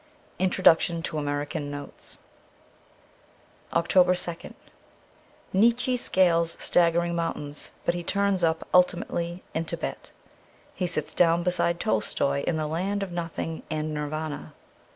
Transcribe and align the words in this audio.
Introduction 0.39 1.03
to 1.03 1.19
'American 1.19 1.69
Notes.' 1.69 2.17
307 3.71 3.75
X 3.75 4.25
2 4.49 4.49
OCTOBER 4.49 4.55
2nd 4.55 4.55
NIETZSCHE 5.53 5.95
scales 5.97 6.57
staggering 6.59 7.15
mountains, 7.15 7.71
but 7.85 7.93
he 7.93 8.03
turns 8.03 8.43
up 8.43 8.67
ultimately 8.73 9.43
in 9.53 9.63
Tibet. 9.65 10.09
He 10.73 10.87
sits 10.87 11.13
down 11.13 11.43
beside 11.43 11.79
Tolstoy 11.79 12.41
in 12.47 12.57
the 12.57 12.65
land 12.65 13.03
of 13.03 13.11
nothing 13.11 13.61
and 13.69 13.93
Nirvana. 13.93 14.55